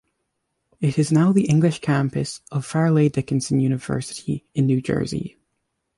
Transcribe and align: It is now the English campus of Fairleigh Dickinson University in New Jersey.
It 0.79 0.97
is 0.97 1.11
now 1.11 1.31
the 1.31 1.47
English 1.47 1.77
campus 1.81 2.41
of 2.49 2.65
Fairleigh 2.65 3.07
Dickinson 3.11 3.59
University 3.59 4.43
in 4.55 4.65
New 4.65 4.81
Jersey. 4.81 5.37